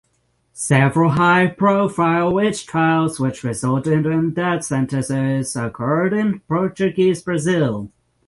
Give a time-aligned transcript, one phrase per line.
[0.53, 7.91] Several high profile witch trials which resulted in death sentences occurred in Portuguese Brazil.